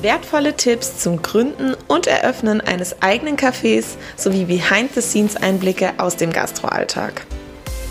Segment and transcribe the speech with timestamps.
[0.00, 7.26] Wertvolle Tipps zum Gründen und Eröffnen eines eigenen Cafés sowie Behind-the-Scenes-Einblicke aus dem Gastroalltag.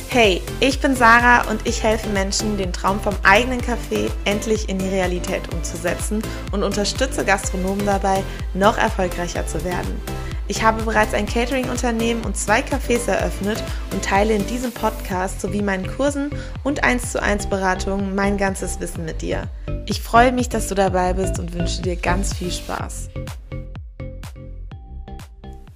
[0.08, 4.80] Hey, ich bin Sarah und ich helfe Menschen, den Traum vom eigenen Café endlich in
[4.80, 6.22] die Realität umzusetzen
[6.54, 10.00] und unterstütze Gastronomen dabei, noch erfolgreicher zu werden.
[10.48, 13.62] Ich habe bereits ein Catering-Unternehmen und zwei Cafés eröffnet
[13.92, 16.30] und teile in diesem Podcast sowie meinen Kursen
[16.64, 19.50] und 1 zu 1 Beratungen mein ganzes Wissen mit dir.
[19.90, 23.10] Ich freue mich, dass du dabei bist und wünsche dir ganz viel Spaß.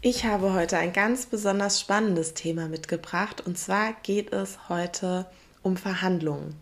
[0.02, 5.28] Ich habe heute ein ganz besonders spannendes Thema mitgebracht und zwar geht es heute
[5.64, 6.56] um Verhandlungen.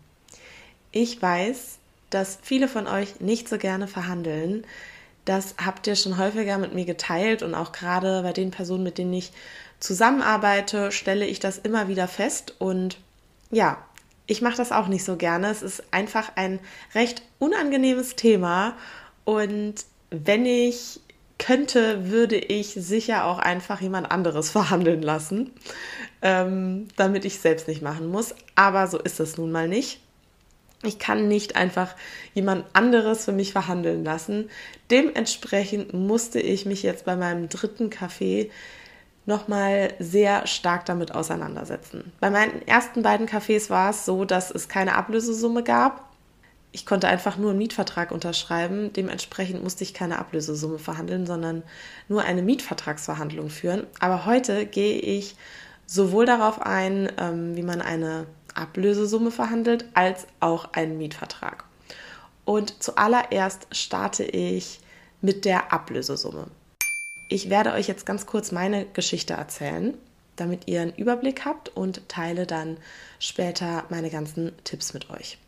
[0.92, 1.78] Ich weiß,
[2.10, 4.64] dass viele von euch nicht so gerne verhandeln,
[5.24, 8.96] das habt ihr schon häufiger mit mir geteilt und auch gerade bei den Personen, mit
[8.96, 9.32] denen ich
[9.80, 12.54] zusammenarbeite, stelle ich das immer wieder fest.
[12.58, 12.98] Und
[13.50, 13.78] ja,
[14.30, 15.50] ich mache das auch nicht so gerne.
[15.50, 16.60] Es ist einfach ein
[16.94, 18.76] recht unangenehmes Thema.
[19.24, 19.74] Und
[20.10, 21.00] wenn ich
[21.38, 25.50] könnte, würde ich sicher auch einfach jemand anderes verhandeln lassen,
[26.22, 28.36] ähm, damit ich selbst nicht machen muss.
[28.54, 30.00] Aber so ist es nun mal nicht.
[30.84, 31.96] Ich kann nicht einfach
[32.32, 34.48] jemand anderes für mich verhandeln lassen.
[34.92, 38.48] Dementsprechend musste ich mich jetzt bei meinem dritten Café
[39.26, 42.12] nochmal sehr stark damit auseinandersetzen.
[42.20, 46.08] Bei meinen ersten beiden Cafés war es so, dass es keine Ablösesumme gab.
[46.72, 48.92] Ich konnte einfach nur einen Mietvertrag unterschreiben.
[48.92, 51.62] Dementsprechend musste ich keine Ablösesumme verhandeln, sondern
[52.08, 53.86] nur eine Mietvertragsverhandlung führen.
[53.98, 55.36] Aber heute gehe ich
[55.86, 61.64] sowohl darauf ein, ähm, wie man eine Ablösesumme verhandelt, als auch einen Mietvertrag.
[62.44, 64.80] Und zuallererst starte ich
[65.20, 66.46] mit der Ablösesumme.
[67.32, 69.96] Ich werde euch jetzt ganz kurz meine Geschichte erzählen,
[70.34, 72.76] damit ihr einen Überblick habt und teile dann
[73.20, 75.38] später meine ganzen Tipps mit euch.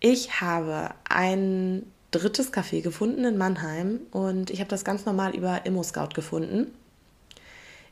[0.00, 5.64] Ich habe ein drittes Café gefunden in Mannheim und ich habe das ganz normal über
[5.64, 6.74] ImmoScout gefunden.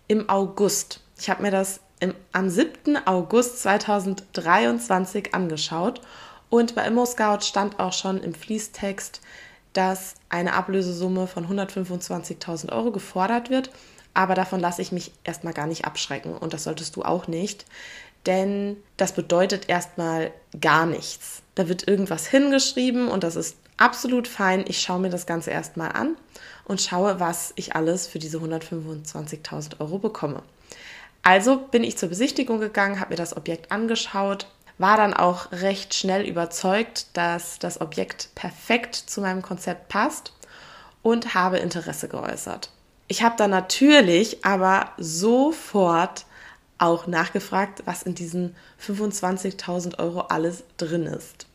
[0.08, 1.00] Im August.
[1.16, 2.96] Ich habe mir das im, am 7.
[3.06, 6.00] August 2023 angeschaut
[6.50, 9.20] und bei ImmoScout stand auch schon im Fließtext,
[9.74, 13.70] dass eine Ablösesumme von 125.000 Euro gefordert wird.
[14.14, 17.66] Aber davon lasse ich mich erstmal gar nicht abschrecken und das solltest du auch nicht,
[18.26, 21.42] denn das bedeutet erstmal gar nichts.
[21.56, 24.64] Da wird irgendwas hingeschrieben und das ist absolut fein.
[24.68, 26.16] Ich schaue mir das Ganze erstmal an
[26.64, 30.42] und schaue, was ich alles für diese 125.000 Euro bekomme.
[31.22, 34.46] Also bin ich zur Besichtigung gegangen, habe mir das Objekt angeschaut,
[34.78, 40.32] war dann auch recht schnell überzeugt, dass das Objekt perfekt zu meinem Konzept passt
[41.02, 42.70] und habe Interesse geäußert.
[43.06, 46.24] Ich habe dann natürlich aber sofort
[46.78, 51.46] auch nachgefragt, was in diesen 25.000 Euro alles drin ist.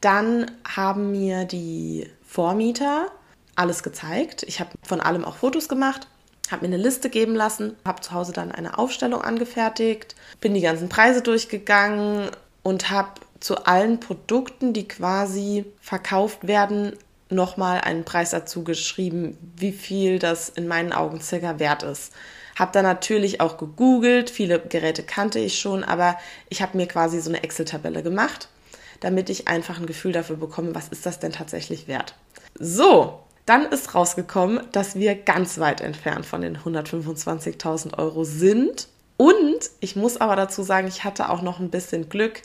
[0.00, 3.06] Dann haben mir die Vormieter
[3.54, 4.42] alles gezeigt.
[4.42, 6.06] Ich habe von allem auch Fotos gemacht
[6.50, 10.60] habe mir eine Liste geben lassen, habe zu Hause dann eine Aufstellung angefertigt, bin die
[10.60, 12.30] ganzen Preise durchgegangen
[12.66, 16.96] und habe zu allen Produkten, die quasi verkauft werden,
[17.28, 22.12] nochmal einen Preis dazu geschrieben, wie viel das in meinen Augen circa wert ist.
[22.56, 26.18] Habe dann natürlich auch gegoogelt, viele Geräte kannte ich schon, aber
[26.48, 28.48] ich habe mir quasi so eine Excel-Tabelle gemacht,
[28.98, 32.16] damit ich einfach ein Gefühl dafür bekomme, was ist das denn tatsächlich wert.
[32.58, 38.88] So, dann ist rausgekommen, dass wir ganz weit entfernt von den 125.000 Euro sind.
[39.16, 42.42] Und ich muss aber dazu sagen, ich hatte auch noch ein bisschen Glück,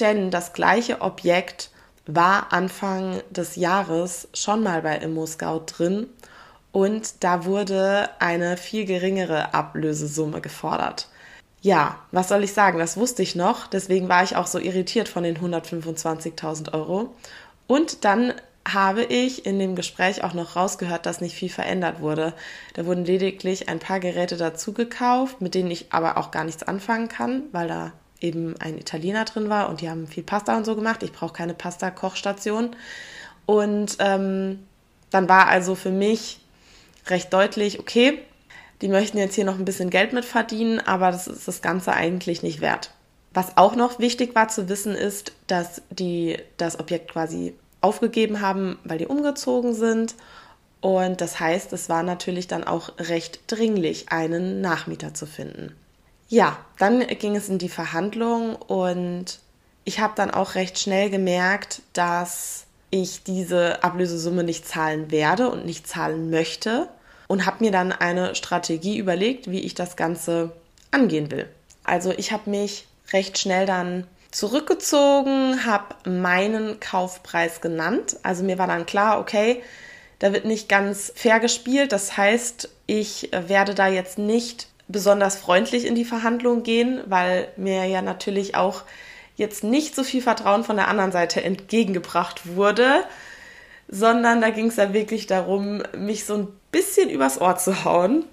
[0.00, 1.70] denn das gleiche Objekt
[2.06, 6.06] war Anfang des Jahres schon mal bei ImmoScout drin
[6.72, 11.08] und da wurde eine viel geringere Ablösesumme gefordert.
[11.62, 15.08] Ja, was soll ich sagen, das wusste ich noch, deswegen war ich auch so irritiert
[15.08, 17.14] von den 125.000 Euro.
[17.66, 18.34] Und dann
[18.66, 22.34] habe ich in dem Gespräch auch noch rausgehört, dass nicht viel verändert wurde.
[22.74, 26.64] Da wurden lediglich ein paar Geräte dazu gekauft, mit denen ich aber auch gar nichts
[26.64, 30.64] anfangen kann, weil da eben ein Italiener drin war und die haben viel Pasta und
[30.64, 31.02] so gemacht.
[31.02, 32.74] Ich brauche keine Pasta-Kochstation.
[33.44, 34.66] Und ähm,
[35.10, 36.40] dann war also für mich
[37.06, 38.18] recht deutlich, okay,
[38.82, 41.92] die möchten jetzt hier noch ein bisschen Geld mit verdienen, aber das ist das Ganze
[41.92, 42.90] eigentlich nicht wert.
[43.32, 48.78] Was auch noch wichtig war zu wissen, ist, dass die das Objekt quasi aufgegeben haben,
[48.84, 50.14] weil die umgezogen sind.
[50.80, 55.74] Und das heißt, es war natürlich dann auch recht dringlich, einen Nachmieter zu finden.
[56.28, 59.40] Ja, dann ging es in die Verhandlung und
[59.84, 65.64] ich habe dann auch recht schnell gemerkt, dass ich diese Ablösesumme nicht zahlen werde und
[65.64, 66.88] nicht zahlen möchte
[67.28, 70.52] und habe mir dann eine Strategie überlegt, wie ich das Ganze
[70.90, 71.48] angehen will.
[71.84, 78.16] Also ich habe mich recht schnell dann zurückgezogen, habe meinen Kaufpreis genannt.
[78.22, 79.62] Also mir war dann klar, okay,
[80.18, 81.92] Da wird nicht ganz fair gespielt.
[81.92, 87.84] Das heißt, ich werde da jetzt nicht besonders freundlich in die Verhandlungen gehen, weil mir
[87.86, 88.84] ja natürlich auch
[89.36, 93.04] jetzt nicht so viel Vertrauen von der anderen Seite entgegengebracht wurde,
[93.88, 98.24] sondern da ging es ja wirklich darum, mich so ein bisschen übers Ohr zu hauen.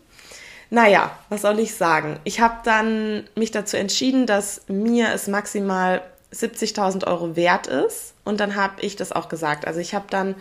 [0.70, 2.20] Naja, was soll ich sagen?
[2.24, 6.02] Ich habe dann mich dazu entschieden, dass mir es maximal
[6.34, 8.14] 70.000 Euro wert ist.
[8.24, 9.68] Und dann habe ich das auch gesagt.
[9.68, 10.36] Also ich habe dann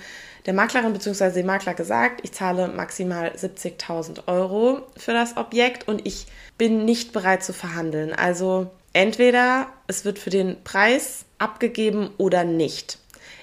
[0.46, 1.30] der Maklerin bzw.
[1.32, 6.26] dem Makler gesagt, ich zahle maximal 70.000 Euro für das Objekt und ich
[6.58, 8.12] bin nicht bereit zu verhandeln.
[8.12, 12.98] Also entweder es wird für den Preis abgegeben oder nicht.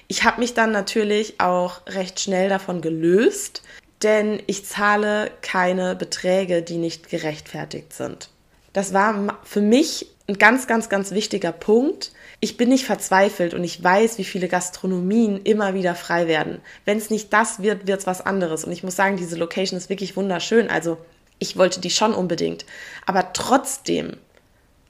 [0.08, 3.62] Ich habe mich dann natürlich auch recht schnell davon gelöst,
[4.02, 8.30] denn ich zahle keine Beträge, die nicht gerechtfertigt sind.
[8.72, 12.12] Das war für mich ein ganz, ganz, ganz wichtiger Punkt.
[12.38, 16.60] Ich bin nicht verzweifelt und ich weiß, wie viele Gastronomien immer wieder frei werden.
[16.84, 18.64] Wenn es nicht das wird, wird es was anderes.
[18.64, 20.70] Und ich muss sagen, diese Location ist wirklich wunderschön.
[20.70, 20.98] Also
[21.38, 22.64] ich wollte die schon unbedingt.
[23.06, 24.16] Aber trotzdem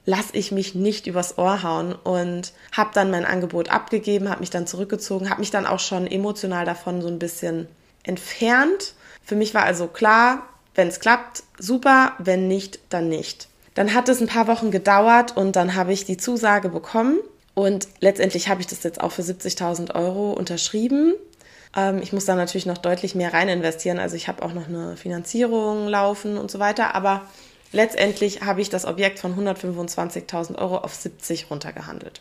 [0.04, 4.50] lasse ich mich nicht übers Ohr hauen und habe dann mein Angebot abgegeben, habe mich
[4.50, 7.66] dann zurückgezogen, habe mich dann auch schon emotional davon so ein bisschen
[8.02, 8.94] entfernt.
[9.30, 10.42] Für mich war also klar,
[10.74, 13.46] wenn es klappt, super, wenn nicht, dann nicht.
[13.76, 17.20] Dann hat es ein paar Wochen gedauert und dann habe ich die Zusage bekommen
[17.54, 21.14] und letztendlich habe ich das jetzt auch für 70.000 Euro unterschrieben.
[21.76, 24.00] Ähm, ich muss da natürlich noch deutlich mehr rein investieren.
[24.00, 26.96] Also ich habe auch noch eine Finanzierung laufen und so weiter.
[26.96, 27.22] Aber
[27.70, 32.20] letztendlich habe ich das Objekt von 125.000 Euro auf 70 runtergehandelt.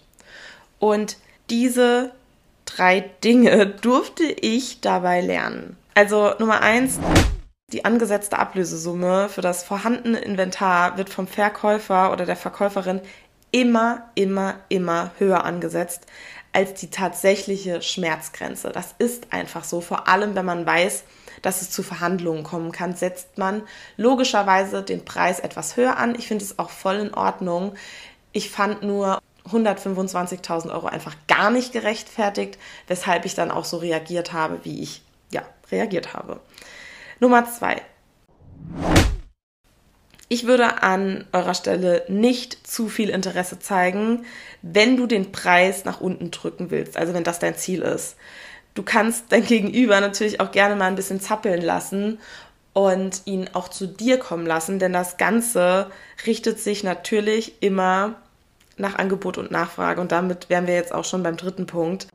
[0.77, 1.17] Und
[1.49, 2.11] diese
[2.65, 5.75] drei Dinge durfte ich dabei lernen.
[5.99, 6.97] Also Nummer eins,
[7.73, 13.01] die angesetzte Ablösesumme für das vorhandene Inventar wird vom Verkäufer oder der Verkäuferin
[13.51, 16.05] immer, immer, immer höher angesetzt
[16.53, 18.69] als die tatsächliche Schmerzgrenze.
[18.69, 19.81] Das ist einfach so.
[19.81, 21.03] Vor allem, wenn man weiß,
[21.41, 23.63] dass es zu Verhandlungen kommen kann, setzt man
[23.97, 26.15] logischerweise den Preis etwas höher an.
[26.15, 27.75] Ich finde es auch voll in Ordnung.
[28.31, 29.19] Ich fand nur
[29.49, 32.57] 125.000 Euro einfach gar nicht gerechtfertigt,
[32.87, 36.39] weshalb ich dann auch so reagiert habe, wie ich ja reagiert habe.
[37.19, 37.81] Nummer zwei.
[40.31, 44.25] Ich würde an eurer Stelle nicht zu viel Interesse zeigen,
[44.61, 48.15] wenn du den Preis nach unten drücken willst, also wenn das dein Ziel ist.
[48.75, 52.19] Du kannst dein Gegenüber natürlich auch gerne mal ein bisschen zappeln lassen
[52.73, 55.89] und ihn auch zu dir kommen lassen, denn das Ganze
[56.27, 58.15] richtet sich natürlich immer
[58.77, 62.07] nach Angebot und Nachfrage und damit wären wir jetzt auch schon beim dritten Punkt.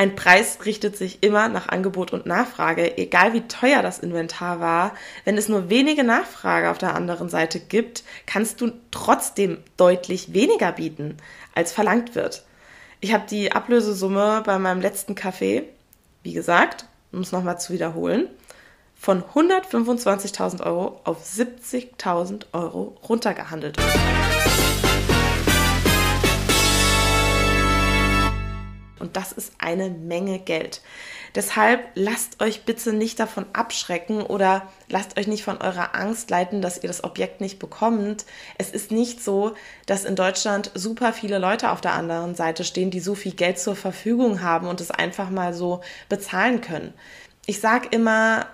[0.00, 4.94] Ein Preis richtet sich immer nach Angebot und Nachfrage, egal wie teuer das Inventar war.
[5.24, 10.70] Wenn es nur wenige Nachfrage auf der anderen Seite gibt, kannst du trotzdem deutlich weniger
[10.70, 11.16] bieten,
[11.52, 12.44] als verlangt wird.
[13.00, 15.64] Ich habe die Ablösesumme bei meinem letzten Café,
[16.22, 18.28] wie gesagt, um es nochmal zu wiederholen,
[18.94, 23.76] von 125.000 Euro auf 70.000 Euro runtergehandelt.
[29.00, 30.80] Und das ist eine Menge Geld.
[31.34, 36.62] Deshalb lasst euch bitte nicht davon abschrecken oder lasst euch nicht von eurer Angst leiten,
[36.62, 38.24] dass ihr das Objekt nicht bekommt.
[38.56, 39.54] Es ist nicht so,
[39.86, 43.58] dass in Deutschland super viele Leute auf der anderen Seite stehen, die so viel Geld
[43.58, 46.94] zur Verfügung haben und es einfach mal so bezahlen können.
[47.46, 48.46] Ich sage immer,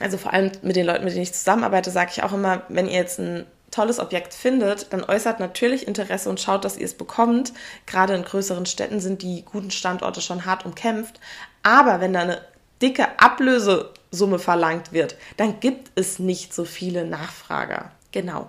[0.00, 2.86] also vor allem mit den Leuten, mit denen ich zusammenarbeite, sage ich auch immer, wenn
[2.86, 6.94] ihr jetzt ein tolles Objekt findet, dann äußert natürlich Interesse und schaut, dass ihr es
[6.94, 7.52] bekommt.
[7.86, 11.20] Gerade in größeren Städten sind die guten Standorte schon hart umkämpft.
[11.62, 12.40] Aber wenn da eine
[12.80, 17.90] dicke Ablösesumme verlangt wird, dann gibt es nicht so viele Nachfrager.
[18.12, 18.48] Genau.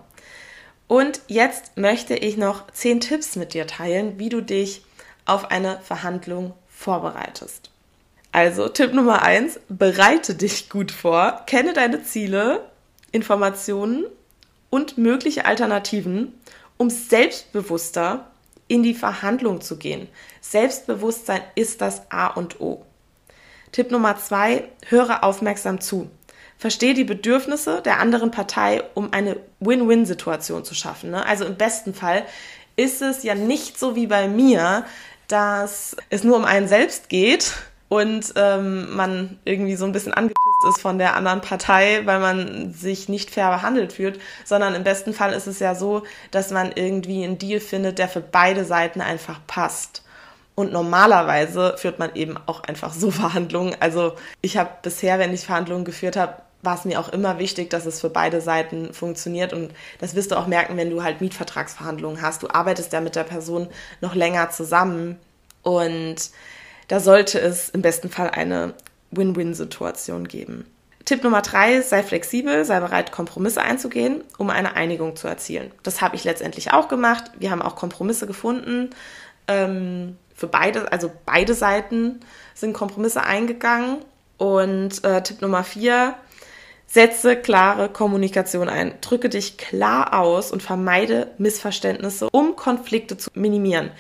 [0.88, 4.83] Und jetzt möchte ich noch zehn Tipps mit dir teilen, wie du dich
[5.25, 7.69] auf eine Verhandlung vorbereitest.
[8.31, 12.69] Also Tipp Nummer eins: bereite dich gut vor, kenne deine Ziele,
[13.11, 14.05] Informationen
[14.69, 16.33] und mögliche Alternativen,
[16.77, 18.29] um selbstbewusster
[18.67, 20.07] in die Verhandlung zu gehen.
[20.41, 22.85] Selbstbewusstsein ist das A und O.
[23.71, 26.09] Tipp Nummer zwei, höre aufmerksam zu.
[26.57, 31.11] Verstehe die Bedürfnisse der anderen Partei, um eine Win-Win-Situation zu schaffen.
[31.11, 31.25] Ne?
[31.25, 32.25] Also im besten Fall
[32.75, 34.85] ist es ja nicht so wie bei mir,
[35.27, 37.53] dass es nur um einen selbst geht
[37.89, 40.38] und ähm, man irgendwie so ein bisschen angepisst
[40.69, 45.13] ist von der anderen Partei, weil man sich nicht fair behandelt fühlt, sondern im besten
[45.13, 49.01] Fall ist es ja so, dass man irgendwie einen Deal findet, der für beide Seiten
[49.01, 50.03] einfach passt.
[50.53, 53.75] Und normalerweise führt man eben auch einfach so Verhandlungen.
[53.79, 57.69] Also ich habe bisher, wenn ich Verhandlungen geführt habe, war es mir auch immer wichtig,
[57.69, 59.53] dass es für beide Seiten funktioniert.
[59.53, 62.43] Und das wirst du auch merken, wenn du halt Mietvertragsverhandlungen hast.
[62.43, 63.69] Du arbeitest ja mit der Person
[64.01, 65.17] noch länger zusammen.
[65.63, 66.17] Und
[66.89, 68.74] da sollte es im besten Fall eine
[69.12, 70.65] Win-Win-Situation geben.
[71.05, 75.72] Tipp Nummer drei, sei flexibel, sei bereit, Kompromisse einzugehen, um eine Einigung zu erzielen.
[75.81, 77.31] Das habe ich letztendlich auch gemacht.
[77.39, 78.89] Wir haben auch Kompromisse gefunden.
[79.48, 82.19] Ähm, für beide, also beide Seiten
[82.53, 84.00] sind Kompromisse eingegangen.
[84.38, 86.15] Und äh, Tipp Nummer vier,
[86.86, 88.93] setze klare Kommunikation ein.
[89.01, 93.91] Drücke dich klar aus und vermeide Missverständnisse, um Konflikte zu minimieren.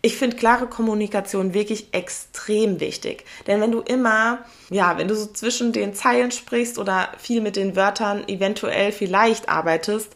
[0.00, 3.24] Ich finde klare Kommunikation wirklich extrem wichtig.
[3.46, 7.56] Denn wenn du immer, ja, wenn du so zwischen den Zeilen sprichst oder viel mit
[7.56, 10.14] den Wörtern eventuell vielleicht arbeitest,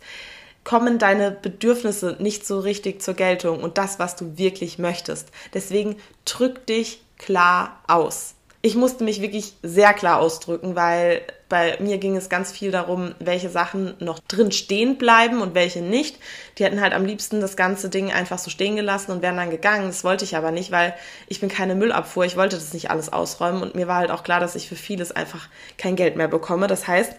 [0.65, 5.29] kommen deine Bedürfnisse nicht so richtig zur Geltung und das, was du wirklich möchtest.
[5.53, 11.99] Deswegen drück dich klar aus ich musste mich wirklich sehr klar ausdrücken, weil bei mir
[11.99, 16.19] ging es ganz viel darum, welche Sachen noch drin stehen bleiben und welche nicht.
[16.57, 19.51] Die hätten halt am liebsten das ganze Ding einfach so stehen gelassen und wären dann
[19.51, 19.89] gegangen.
[19.89, 20.95] Das wollte ich aber nicht, weil
[21.27, 22.25] ich bin keine Müllabfuhr.
[22.25, 24.77] Ich wollte das nicht alles ausräumen und mir war halt auch klar, dass ich für
[24.77, 26.69] vieles einfach kein Geld mehr bekomme.
[26.69, 27.15] Das heißt,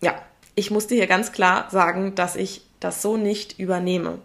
[0.00, 0.20] ja,
[0.56, 4.18] ich musste hier ganz klar sagen, dass ich das so nicht übernehme.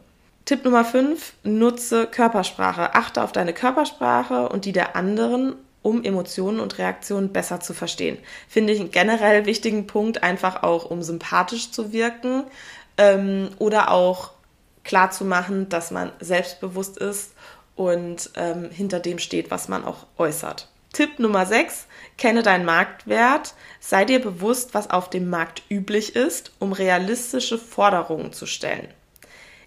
[0.45, 2.95] Tipp Nummer 5, nutze Körpersprache.
[2.95, 5.55] Achte auf deine Körpersprache und die der anderen
[5.87, 8.17] um Emotionen und Reaktionen besser zu verstehen.
[8.49, 12.43] Finde ich einen generell wichtigen Punkt, einfach auch um sympathisch zu wirken
[12.97, 14.31] ähm, oder auch
[14.83, 17.31] klar zu machen, dass man selbstbewusst ist
[17.77, 20.67] und ähm, hinter dem steht, was man auch äußert.
[20.91, 26.51] Tipp Nummer 6, kenne deinen Marktwert, sei dir bewusst, was auf dem Markt üblich ist,
[26.59, 28.89] um realistische Forderungen zu stellen.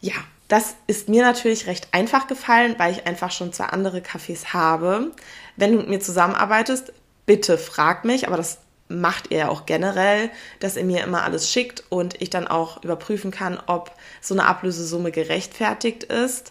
[0.02, 0.16] Ja,
[0.50, 5.12] das ist mir natürlich recht einfach gefallen, weil ich einfach schon zwei andere Cafés habe.
[5.56, 6.92] Wenn du mit mir zusammenarbeitest,
[7.24, 10.28] bitte frag mich, aber das macht ihr ja auch generell,
[10.58, 14.44] dass ihr mir immer alles schickt und ich dann auch überprüfen kann, ob so eine
[14.46, 16.50] Ablösesumme gerechtfertigt ist.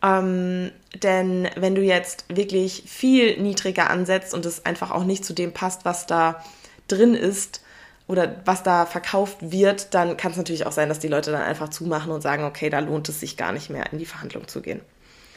[0.00, 0.70] Ähm,
[1.02, 5.52] denn wenn du jetzt wirklich viel niedriger ansetzt und es einfach auch nicht zu dem
[5.52, 6.44] passt, was da
[6.86, 7.62] drin ist,
[8.10, 11.42] oder was da verkauft wird, dann kann es natürlich auch sein, dass die Leute dann
[11.42, 14.48] einfach zumachen und sagen, okay, da lohnt es sich gar nicht mehr in die Verhandlung
[14.48, 14.80] zu gehen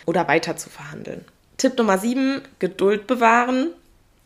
[0.08, 1.24] oder weiter zu verhandeln.
[1.58, 3.70] Tipp Nummer 7, Geduld bewahren.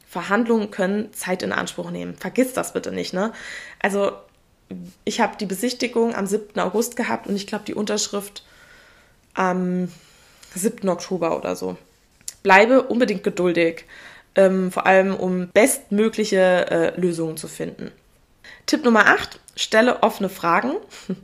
[0.10, 2.16] Verhandlungen können Zeit in Anspruch nehmen.
[2.16, 3.34] Vergiss das bitte nicht, ne?
[3.82, 4.13] Also,
[5.04, 6.58] ich habe die Besichtigung am 7.
[6.62, 8.46] August gehabt und ich glaube die Unterschrift
[9.34, 9.92] am
[10.56, 10.88] 7.
[10.88, 11.75] Oktober oder so.
[12.44, 13.84] Bleibe unbedingt geduldig,
[14.36, 17.92] ähm, vor allem um bestmögliche äh, Lösungen zu finden.
[18.68, 20.74] Tipp Nummer 8, stelle offene Fragen.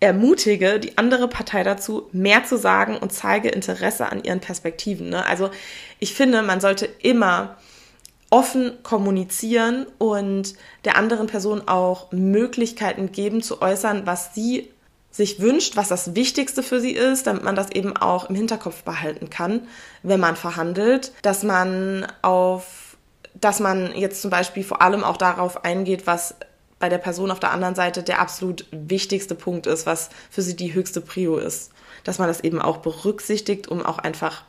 [0.00, 5.08] Ermutige die andere Partei dazu, mehr zu sagen und zeige Interesse an ihren Perspektiven.
[5.10, 5.26] Ne?
[5.26, 5.50] Also
[5.98, 7.56] ich finde, man sollte immer
[8.30, 10.54] offen kommunizieren und
[10.84, 14.70] der anderen Person auch Möglichkeiten geben zu äußern, was sie
[15.10, 18.84] sich wünscht, was das Wichtigste für sie ist, damit man das eben auch im Hinterkopf
[18.84, 19.66] behalten kann,
[20.04, 22.96] wenn man verhandelt, dass man auf,
[23.34, 26.36] dass man jetzt zum Beispiel vor allem auch darauf eingeht, was
[26.78, 30.56] bei der Person auf der anderen Seite der absolut wichtigste Punkt ist, was für sie
[30.56, 31.72] die höchste Prio ist.
[32.04, 34.44] Dass man das eben auch berücksichtigt, um auch einfach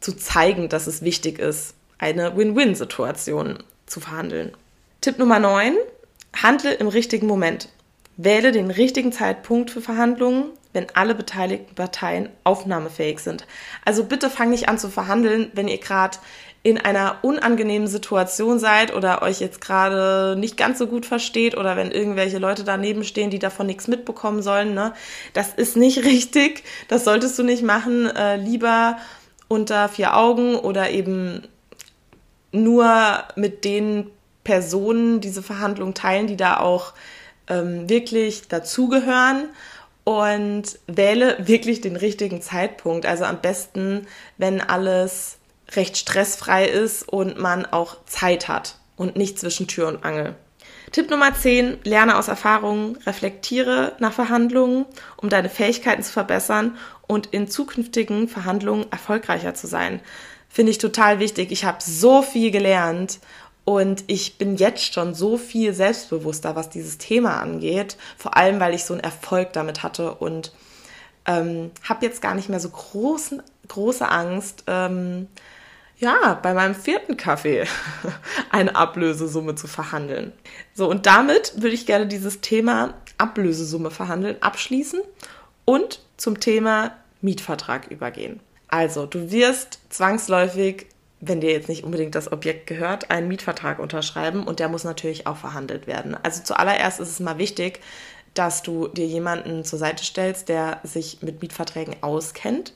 [0.00, 4.52] zu zeigen, dass es wichtig ist, eine Win-Win-Situation zu verhandeln.
[5.00, 5.76] Tipp Nummer 9.
[6.42, 7.68] Handle im richtigen Moment.
[8.16, 13.46] Wähle den richtigen Zeitpunkt für Verhandlungen, wenn alle beteiligten Parteien aufnahmefähig sind.
[13.84, 16.18] Also bitte fang nicht an zu verhandeln, wenn ihr gerade
[16.64, 21.76] in einer unangenehmen Situation seid oder euch jetzt gerade nicht ganz so gut versteht oder
[21.76, 24.92] wenn irgendwelche Leute daneben stehen, die davon nichts mitbekommen sollen, ne?
[25.32, 26.62] Das ist nicht richtig.
[26.88, 28.06] Das solltest du nicht machen.
[28.06, 28.96] Äh, lieber
[29.48, 31.42] unter vier Augen oder eben
[32.52, 34.10] nur mit den
[34.44, 36.92] Personen diese Verhandlung teilen, die da auch
[37.48, 39.48] ähm, wirklich dazugehören
[40.04, 43.04] und wähle wirklich den richtigen Zeitpunkt.
[43.06, 45.38] Also am besten, wenn alles
[45.76, 50.34] recht stressfrei ist und man auch Zeit hat und nicht zwischen Tür und Angel.
[50.90, 54.84] Tipp Nummer 10, lerne aus Erfahrungen, reflektiere nach Verhandlungen,
[55.16, 56.76] um deine Fähigkeiten zu verbessern
[57.06, 60.00] und in zukünftigen Verhandlungen erfolgreicher zu sein.
[60.48, 61.50] Finde ich total wichtig.
[61.50, 63.20] Ich habe so viel gelernt
[63.64, 67.96] und ich bin jetzt schon so viel selbstbewusster, was dieses Thema angeht.
[68.18, 70.52] Vor allem, weil ich so einen Erfolg damit hatte und
[71.24, 75.28] ähm, habe jetzt gar nicht mehr so großen, große Angst, ähm,
[76.02, 77.64] ja, bei meinem vierten Kaffee
[78.50, 80.32] eine Ablösesumme zu verhandeln.
[80.74, 85.00] So, und damit würde ich gerne dieses Thema Ablösesumme verhandeln abschließen
[85.64, 88.40] und zum Thema Mietvertrag übergehen.
[88.66, 90.86] Also, du wirst zwangsläufig,
[91.20, 95.28] wenn dir jetzt nicht unbedingt das Objekt gehört, einen Mietvertrag unterschreiben und der muss natürlich
[95.28, 96.16] auch verhandelt werden.
[96.20, 97.78] Also zuallererst ist es mal wichtig,
[98.34, 102.72] dass du dir jemanden zur Seite stellst, der sich mit Mietverträgen auskennt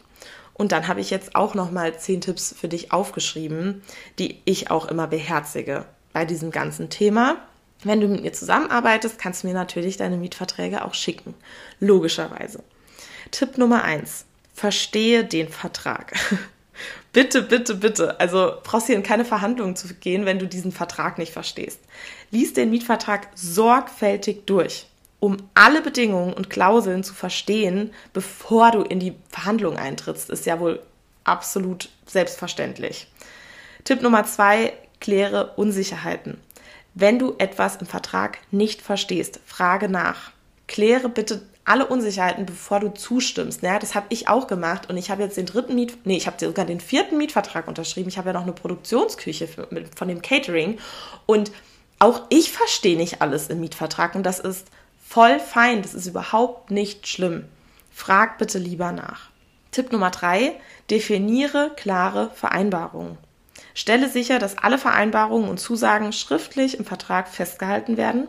[0.56, 3.82] und dann habe ich jetzt auch noch mal zehn Tipps für dich aufgeschrieben,
[4.18, 5.84] die ich auch immer beherzige.
[6.12, 7.36] bei diesem ganzen Thema.
[7.84, 11.34] Wenn du mit mir zusammenarbeitest, kannst du mir natürlich deine Mietverträge auch schicken.
[11.78, 12.64] Logischerweise.
[13.30, 16.14] Tipp Nummer eins: Verstehe den Vertrag.
[17.12, 18.18] bitte, bitte, bitte.
[18.18, 21.80] Also brauchst du in keine Verhandlungen zu gehen, wenn du diesen Vertrag nicht verstehst.
[22.30, 24.86] Lies den Mietvertrag sorgfältig durch,
[25.20, 30.30] um alle Bedingungen und Klauseln zu verstehen, bevor du in die Verhandlung eintrittst.
[30.30, 30.82] Ist ja wohl
[31.24, 33.08] absolut selbstverständlich.
[33.84, 36.38] Tipp Nummer zwei, kläre Unsicherheiten.
[36.94, 40.32] Wenn du etwas im Vertrag nicht verstehst, frage nach.
[40.66, 43.62] Kläre bitte alle Unsicherheiten, bevor du zustimmst.
[43.62, 46.26] Ja, das habe ich auch gemacht und ich habe jetzt den dritten Miet, nee, ich
[46.26, 48.08] habe sogar den vierten Mietvertrag unterschrieben.
[48.08, 50.78] Ich habe ja noch eine Produktionsküche für, mit, von dem Catering
[51.26, 51.50] und
[51.98, 54.68] auch ich verstehe nicht alles im Mietvertrag und das ist
[55.06, 55.82] voll fein.
[55.82, 57.44] Das ist überhaupt nicht schlimm.
[57.92, 59.30] Frag bitte lieber nach.
[59.70, 60.60] Tipp Nummer drei:
[60.90, 63.18] Definiere klare Vereinbarungen.
[63.74, 68.28] Stelle sicher, dass alle Vereinbarungen und Zusagen schriftlich im Vertrag festgehalten werden,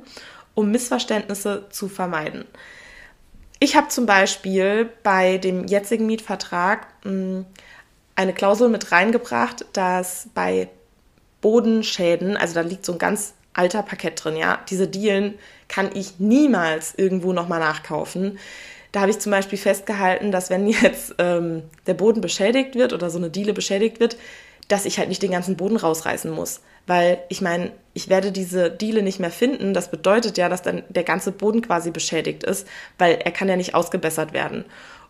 [0.55, 2.45] um Missverständnisse zu vermeiden.
[3.59, 7.45] Ich habe zum Beispiel bei dem jetzigen Mietvertrag mh, hm,
[8.15, 10.69] eine Klausel mit reingebracht, dass bei
[11.39, 15.35] Bodenschäden, also da liegt so ein ganz alter Parkett drin, ja, diese Dielen
[15.67, 18.39] kann ich niemals irgendwo nochmal nachkaufen.
[18.91, 23.09] Da habe ich zum Beispiel festgehalten, dass wenn jetzt ähm, der Boden beschädigt wird oder
[23.09, 24.17] so eine Diele beschädigt wird,
[24.67, 26.61] dass ich halt nicht den ganzen Boden rausreißen muss.
[26.87, 29.73] Weil ich meine, ich werde diese Diele nicht mehr finden.
[29.73, 33.55] Das bedeutet ja, dass dann der ganze Boden quasi beschädigt ist, weil er kann ja
[33.55, 34.65] nicht ausgebessert werden.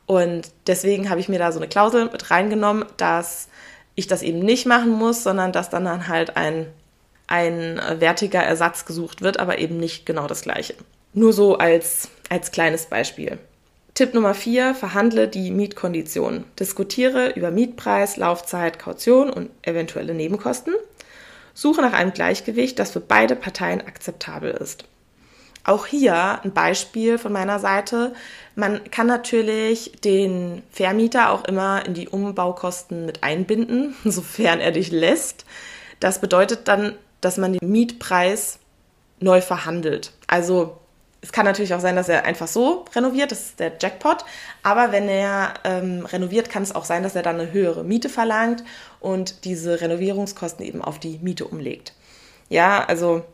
[0.06, 3.50] Und deswegen habe ich mir da so eine Klausel mit reingenommen, dass
[3.96, 6.68] ich das eben nicht machen muss, sondern dass dann, dann halt ein,
[7.28, 10.76] ein wertiger Ersatz gesucht wird, aber eben nicht genau das gleiche.
[11.14, 13.38] Nur so als, als kleines Beispiel.
[13.94, 16.46] Tipp Nummer 4, verhandle die Mietkonditionen.
[16.60, 20.74] Diskutiere über Mietpreis, Laufzeit, Kaution und eventuelle Nebenkosten.
[21.56, 24.86] Suche nach einem Gleichgewicht, das für beide Parteien akzeptabel ist.
[25.64, 28.14] Auch hier ein Beispiel von meiner Seite.
[28.56, 34.92] Man kann natürlich den Vermieter auch immer in die Umbaukosten mit einbinden, sofern er dich
[34.92, 35.46] lässt.
[36.00, 36.94] Das bedeutet dann,
[37.28, 38.58] dass man den Mietpreis
[39.20, 40.14] neu verhandelt.
[40.28, 40.78] Also
[41.22, 44.24] es kann natürlich auch sein, dass er einfach so renoviert, das ist der Jackpot.
[44.64, 48.08] Aber wenn er ähm, renoviert, kann es auch sein, dass er dann eine höhere Miete
[48.08, 48.64] verlangt
[49.02, 51.94] und diese Renovierungskosten eben auf die Miete umlegt.
[52.48, 53.26] Ja, also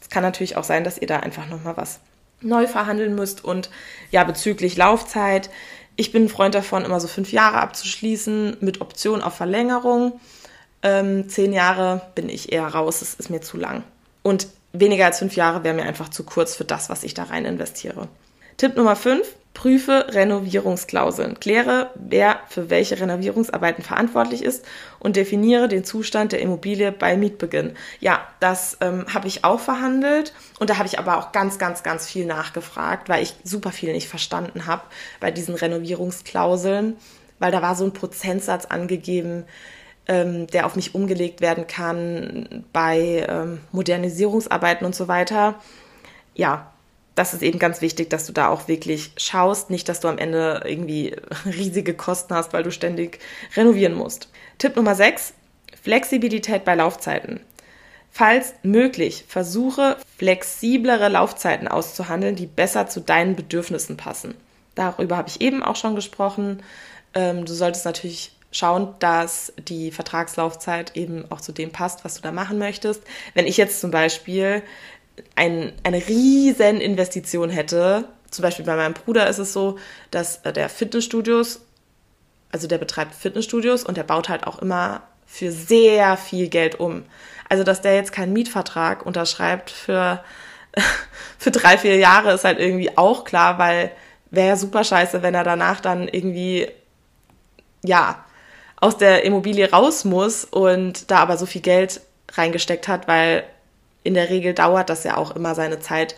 [0.00, 2.00] es kann natürlich auch sein, dass ihr da einfach nochmal was
[2.40, 3.44] neu verhandeln müsst.
[3.44, 3.70] Und
[4.10, 5.48] ja, bezüglich Laufzeit,
[5.94, 10.18] ich bin ein Freund davon, immer so fünf Jahre abzuschließen mit Option auf Verlängerung.
[10.82, 13.82] Ähm, zehn Jahre bin ich eher raus, es ist mir zu lang.
[14.22, 17.24] Und weniger als fünf Jahre wäre mir einfach zu kurz für das, was ich da
[17.24, 18.08] rein investiere.
[18.56, 21.40] Tipp Nummer fünf, prüfe Renovierungsklauseln.
[21.40, 24.64] Kläre, wer für welche Renovierungsarbeiten verantwortlich ist
[25.00, 27.76] und definiere den Zustand der Immobilie bei Mietbeginn.
[27.98, 31.82] Ja, das ähm, habe ich auch verhandelt und da habe ich aber auch ganz, ganz,
[31.82, 34.82] ganz viel nachgefragt, weil ich super viel nicht verstanden habe
[35.18, 36.96] bei diesen Renovierungsklauseln,
[37.40, 39.44] weil da war so ein Prozentsatz angegeben,
[40.08, 45.54] ähm, der auf mich umgelegt werden kann bei ähm, Modernisierungsarbeiten und so weiter.
[46.34, 46.72] Ja,
[47.14, 50.18] das ist eben ganz wichtig, dass du da auch wirklich schaust, nicht, dass du am
[50.18, 53.18] Ende irgendwie riesige Kosten hast, weil du ständig
[53.56, 54.30] renovieren musst.
[54.58, 55.34] Tipp Nummer 6,
[55.82, 57.40] Flexibilität bei Laufzeiten.
[58.10, 64.34] Falls möglich, versuche flexiblere Laufzeiten auszuhandeln, die besser zu deinen Bedürfnissen passen.
[64.74, 66.62] Darüber habe ich eben auch schon gesprochen.
[67.14, 72.22] Ähm, du solltest natürlich schauen, dass die Vertragslaufzeit eben auch zu dem passt, was du
[72.22, 73.02] da machen möchtest.
[73.34, 74.62] Wenn ich jetzt zum Beispiel
[75.34, 79.78] ein, eine riesen Investition hätte, zum Beispiel bei meinem Bruder ist es so,
[80.10, 81.60] dass äh, der Fitnessstudios,
[82.50, 87.04] also der betreibt Fitnessstudios und der baut halt auch immer für sehr viel Geld um.
[87.48, 90.22] Also, dass der jetzt keinen Mietvertrag unterschreibt für,
[91.38, 93.90] für drei, vier Jahre ist halt irgendwie auch klar, weil
[94.30, 96.68] wäre ja super scheiße, wenn er danach dann irgendwie,
[97.82, 98.24] ja,
[98.80, 102.00] aus der Immobilie raus muss und da aber so viel Geld
[102.32, 103.44] reingesteckt hat, weil
[104.04, 106.14] in der Regel dauert das ja auch immer seine Zeit,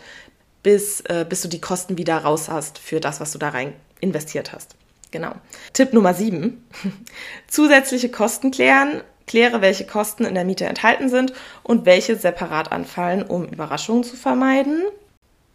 [0.63, 3.73] bis, äh, bis du die Kosten wieder raus hast für das, was du da rein
[3.99, 4.75] investiert hast.
[5.11, 5.33] Genau.
[5.73, 6.63] Tipp Nummer 7.
[7.47, 9.01] Zusätzliche Kosten klären.
[9.27, 14.17] Kläre, welche Kosten in der Miete enthalten sind und welche separat anfallen, um Überraschungen zu
[14.17, 14.83] vermeiden.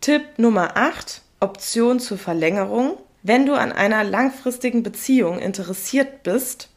[0.00, 1.20] Tipp Nummer 8.
[1.40, 2.96] Option zur Verlängerung.
[3.22, 6.68] Wenn du an einer langfristigen Beziehung interessiert bist,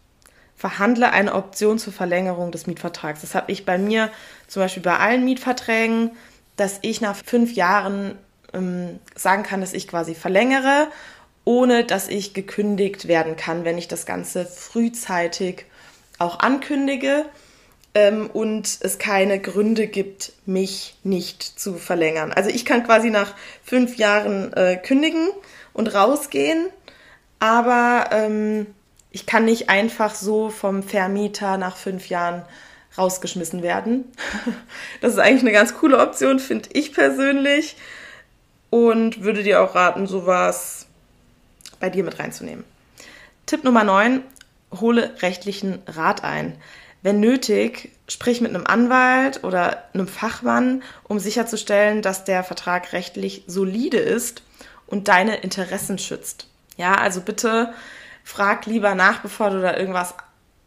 [0.60, 3.22] verhandle eine Option zur Verlängerung des Mietvertrags.
[3.22, 4.12] Das habe ich bei mir
[4.48, 6.12] zum Beispiel bei allen Mietverträgen,
[6.58, 8.18] dass ich nach fünf Jahren
[8.54, 10.90] ähm, sagen kann, dass ich quasi verlängere,
[11.46, 15.66] ohne dass ich gekündigt werden kann, wenn ich das Ganze frühzeitig
[16.18, 17.26] auch ankündige.
[17.96, 22.32] ähm, und es keine Gründe gibt, mich nicht zu verlängern.
[22.32, 25.30] Also ich kann quasi nach fünf Jahren äh, kündigen
[25.74, 26.68] und rausgehen,
[27.40, 28.68] aber ähm,
[29.12, 32.44] ich kann nicht einfach so vom Vermieter nach fünf Jahren
[32.98, 34.06] rausgeschmissen werden.
[35.02, 37.78] Das ist eigentlich eine ganz coole Option, finde ich persönlich.
[38.70, 40.86] Und würde dir auch raten, sowas
[41.80, 42.66] bei dir mit reinzunehmen.
[43.46, 44.22] Tipp Nummer 9,
[44.80, 46.58] hole rechtlichen Rat ein.
[47.02, 53.44] Wenn nötig, sprich mit einem Anwalt oder einem Fachmann, um sicherzustellen, dass der Vertrag rechtlich
[53.48, 54.44] solide ist
[54.86, 56.48] und deine Interessen schützt.
[56.78, 57.74] Ja, also bitte
[58.24, 60.16] frag lieber nach, bevor du da irgendwas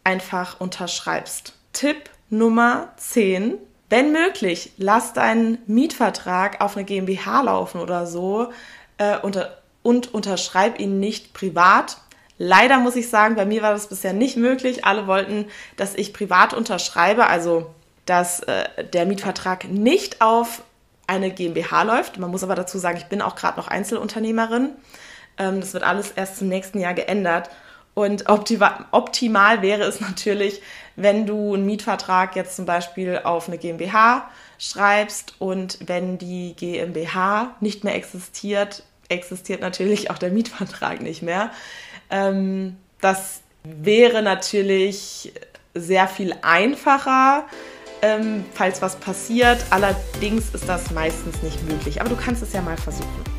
[0.03, 1.53] einfach unterschreibst.
[1.71, 3.57] Tipp Nummer 10.
[3.89, 8.51] Wenn möglich, lass deinen Mietvertrag auf eine GmbH laufen oder so
[8.97, 11.97] äh, unter, und unterschreib ihn nicht privat.
[12.37, 14.85] Leider muss ich sagen, bei mir war das bisher nicht möglich.
[14.85, 15.45] Alle wollten,
[15.77, 17.69] dass ich privat unterschreibe, also
[18.05, 20.63] dass äh, der Mietvertrag nicht auf
[21.05, 22.17] eine GmbH läuft.
[22.17, 24.71] Man muss aber dazu sagen, ich bin auch gerade noch Einzelunternehmerin.
[25.37, 27.49] Ähm, das wird alles erst zum nächsten Jahr geändert.
[27.95, 30.61] Und optimal wäre es natürlich,
[30.95, 37.55] wenn du einen Mietvertrag jetzt zum Beispiel auf eine GmbH schreibst und wenn die GmbH
[37.59, 41.51] nicht mehr existiert, existiert natürlich auch der Mietvertrag nicht mehr.
[42.09, 45.33] Ähm, das wäre natürlich
[45.73, 47.45] sehr viel einfacher,
[48.01, 49.65] ähm, falls was passiert.
[49.69, 52.01] Allerdings ist das meistens nicht möglich.
[52.01, 53.32] Aber du kannst es ja mal versuchen.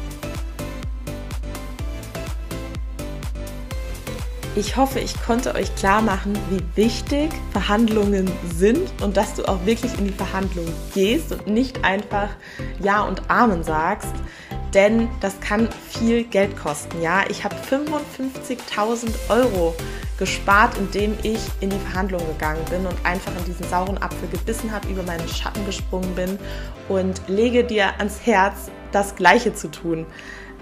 [4.57, 9.67] Ich hoffe, ich konnte euch klar machen, wie wichtig Verhandlungen sind und dass du auch
[9.67, 12.29] wirklich in die Verhandlungen gehst und nicht einfach
[12.79, 14.13] Ja und Amen sagst,
[14.73, 17.03] denn das kann viel Geld kosten.
[17.03, 19.75] Ja, ich habe 55.000 Euro
[20.21, 24.71] gespart, indem ich in die Verhandlungen gegangen bin und einfach in diesen sauren Apfel gebissen
[24.71, 26.39] habe, über meinen Schatten gesprungen bin
[26.89, 30.07] und lege dir ans Herz, das Gleiche zu tun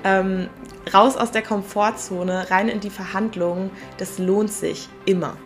[0.04, 0.48] ähm,
[0.92, 5.36] raus aus der Komfortzone, rein in die Verhandlungen, das lohnt sich immer.